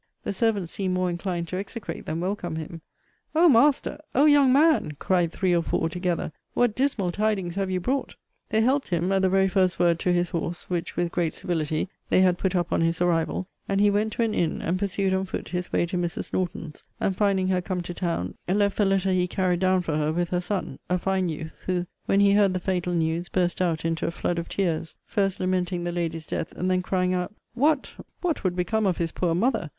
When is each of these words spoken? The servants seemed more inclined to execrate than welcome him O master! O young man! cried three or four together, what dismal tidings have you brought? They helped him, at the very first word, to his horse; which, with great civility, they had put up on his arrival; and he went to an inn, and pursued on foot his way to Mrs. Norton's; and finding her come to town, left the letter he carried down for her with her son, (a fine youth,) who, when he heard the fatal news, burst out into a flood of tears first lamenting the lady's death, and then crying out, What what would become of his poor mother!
The 0.23 0.33
servants 0.33 0.71
seemed 0.71 0.95
more 0.95 1.11
inclined 1.11 1.47
to 1.49 1.57
execrate 1.57 2.07
than 2.07 2.21
welcome 2.21 2.55
him 2.55 2.81
O 3.35 3.47
master! 3.47 3.99
O 4.15 4.25
young 4.25 4.51
man! 4.51 4.93
cried 4.97 5.31
three 5.31 5.55
or 5.55 5.61
four 5.61 5.89
together, 5.89 6.31
what 6.55 6.73
dismal 6.73 7.11
tidings 7.11 7.53
have 7.53 7.69
you 7.69 7.79
brought? 7.79 8.15
They 8.49 8.61
helped 8.61 8.87
him, 8.87 9.11
at 9.11 9.21
the 9.21 9.29
very 9.29 9.47
first 9.47 9.77
word, 9.77 9.99
to 9.99 10.11
his 10.11 10.31
horse; 10.31 10.67
which, 10.71 10.95
with 10.97 11.11
great 11.11 11.35
civility, 11.35 11.87
they 12.09 12.21
had 12.21 12.39
put 12.39 12.55
up 12.55 12.71
on 12.73 12.81
his 12.81 12.99
arrival; 12.99 13.47
and 13.69 13.79
he 13.79 13.91
went 13.91 14.11
to 14.13 14.23
an 14.23 14.33
inn, 14.33 14.59
and 14.59 14.79
pursued 14.79 15.13
on 15.13 15.25
foot 15.25 15.49
his 15.49 15.71
way 15.71 15.85
to 15.85 15.97
Mrs. 15.99 16.33
Norton's; 16.33 16.81
and 16.99 17.15
finding 17.15 17.49
her 17.49 17.61
come 17.61 17.81
to 17.81 17.93
town, 17.93 18.33
left 18.47 18.77
the 18.77 18.85
letter 18.85 19.11
he 19.11 19.27
carried 19.27 19.59
down 19.59 19.83
for 19.83 19.95
her 19.97 20.11
with 20.11 20.31
her 20.31 20.41
son, 20.41 20.79
(a 20.89 20.97
fine 20.97 21.29
youth,) 21.29 21.61
who, 21.67 21.85
when 22.07 22.21
he 22.21 22.33
heard 22.33 22.55
the 22.55 22.59
fatal 22.59 22.95
news, 22.95 23.29
burst 23.29 23.61
out 23.61 23.85
into 23.85 24.07
a 24.07 24.09
flood 24.09 24.39
of 24.39 24.49
tears 24.49 24.97
first 25.05 25.39
lamenting 25.39 25.83
the 25.83 25.91
lady's 25.91 26.25
death, 26.25 26.53
and 26.53 26.71
then 26.71 26.81
crying 26.81 27.13
out, 27.13 27.35
What 27.53 27.93
what 28.21 28.43
would 28.43 28.55
become 28.55 28.87
of 28.87 28.97
his 28.97 29.11
poor 29.11 29.35
mother! 29.35 29.69